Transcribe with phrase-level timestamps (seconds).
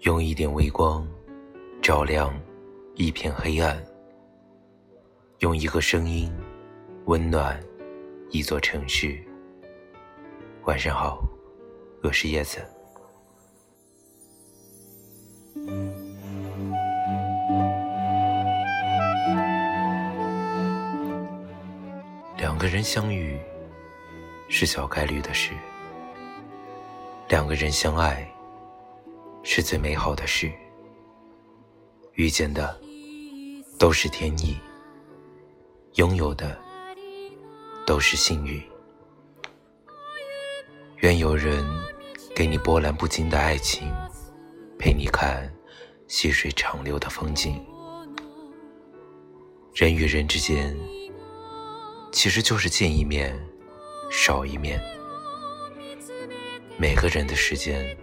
[0.00, 1.06] 用一点微光
[1.82, 2.34] 照亮
[2.94, 3.78] 一片黑暗，
[5.40, 6.34] 用一个声音
[7.04, 7.62] 温暖
[8.30, 9.22] 一座城市。
[10.64, 11.22] 晚上好，
[12.02, 12.60] 我是叶子。
[22.38, 23.38] 两个人相遇
[24.48, 25.52] 是小概率的事，
[27.28, 28.26] 两个人相爱
[29.52, 30.48] 是最美好的事。
[32.12, 32.80] 遇见的
[33.80, 34.56] 都是天意，
[35.94, 36.56] 拥有的
[37.84, 38.62] 都是幸运。
[40.98, 41.66] 愿有人
[42.32, 43.92] 给你波澜不惊的爱情，
[44.78, 45.52] 陪你看
[46.06, 47.60] 细水长流的风景。
[49.74, 50.78] 人与人之间。
[52.12, 53.36] 其实就是见一面
[54.10, 54.80] 少一面，
[56.76, 57.96] 每个人的时间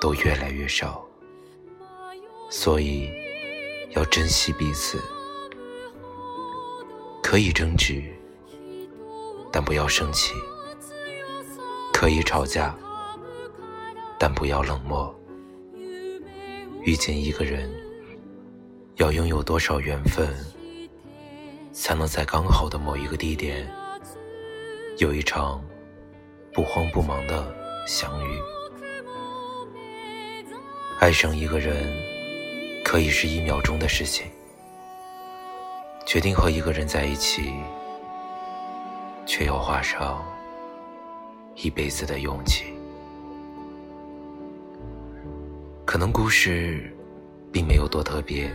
[0.00, 1.06] 都越来越少，
[2.48, 3.10] 所以
[3.90, 4.98] 要珍惜彼此。
[7.22, 8.02] 可以争执，
[9.52, 10.32] 但不要生气；
[11.92, 12.74] 可以吵架，
[14.18, 15.14] 但不要冷漠。
[16.82, 17.70] 遇见一个人，
[18.96, 20.34] 要拥有多少缘分？
[21.72, 23.70] 才能在刚好的某一个地点，
[24.98, 25.62] 有一场
[26.52, 27.54] 不慌不忙的
[27.86, 28.40] 相遇。
[31.00, 31.90] 爱上一个人，
[32.84, 34.26] 可以是一秒钟的事情；
[36.04, 37.54] 决定和一个人在一起，
[39.24, 40.22] 却要花上
[41.54, 42.66] 一辈子的勇气。
[45.86, 46.94] 可能故事
[47.50, 48.54] 并没有多特别。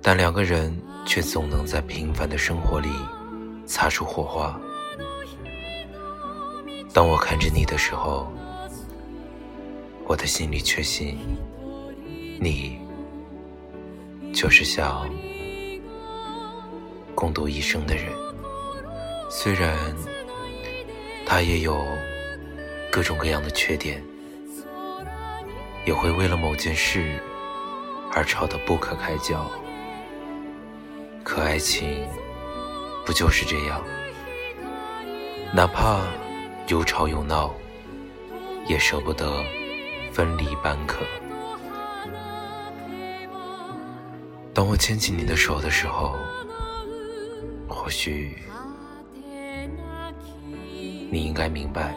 [0.00, 2.88] 但两个人却总能在平凡的生活里
[3.66, 4.58] 擦出火花。
[6.94, 8.26] 当我看着你的时候，
[10.08, 11.18] 我的心里确信，
[12.40, 12.80] 你
[14.32, 15.06] 就是想
[17.14, 18.06] 共度一生的人。
[19.28, 19.76] 虽然
[21.26, 21.86] 他也有
[22.90, 24.02] 各种各样的缺点，
[25.84, 27.20] 也会为了某件事
[28.10, 29.46] 而吵得不可开交。
[31.22, 32.08] 可爱情
[33.04, 33.84] 不就是这样？
[35.52, 36.00] 哪怕
[36.66, 37.54] 有吵有闹，
[38.66, 39.44] 也舍不得
[40.18, 41.06] 分离半刻。
[44.52, 46.16] 当我牵起你的手的时候，
[47.68, 48.36] 或许
[51.08, 51.94] 你应该明白，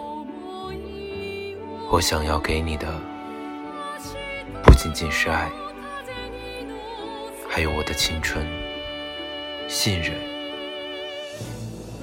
[1.89, 2.93] 我想要给你的
[4.63, 5.49] 不仅仅是爱，
[7.49, 8.45] 还有我的青春。
[9.67, 10.13] 信任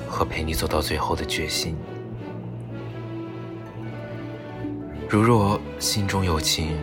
[0.09, 1.77] 和陪你走到最后的决心。
[5.11, 6.77] 如若心中有情，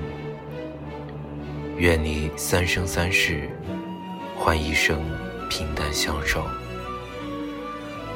[1.78, 3.48] 愿你三生三世
[4.36, 5.00] 换一生
[5.48, 6.42] 平淡相守；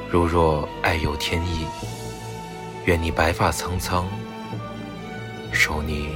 [0.10, 1.68] 如若爱有天意，
[2.86, 4.08] 愿你白发苍苍，
[5.52, 6.10] 守你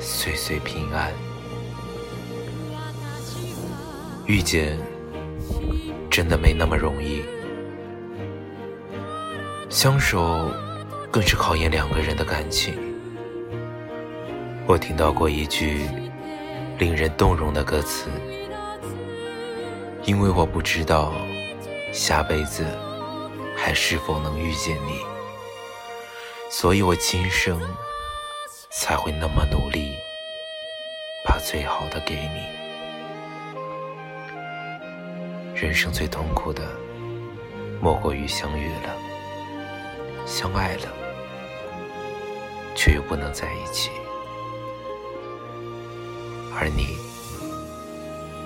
[0.00, 1.12] 岁岁平安。
[4.26, 4.78] 遇见。
[6.10, 7.22] 真的没那么容易，
[9.68, 10.50] 相守
[11.08, 12.74] 更是考验两个人的感情。
[14.70, 15.84] 我听到过一句
[16.78, 18.08] 令人动容的歌词
[20.06, 21.12] ：“因为我不知道
[21.92, 22.64] 下辈子
[23.56, 25.00] 还是否能遇见你，
[26.48, 27.60] 所以我今生
[28.70, 29.92] 才会那么努力，
[31.24, 32.46] 把最好的给你。”
[35.60, 36.62] 人生最痛苦的，
[37.82, 38.96] 莫过于相遇了、
[40.26, 40.86] 相爱了，
[42.76, 43.90] 却又不能在一起。
[46.60, 46.98] 而你，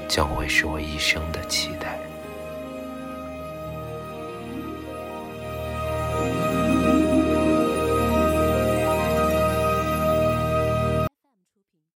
[0.09, 1.99] 将会是我一生的期待。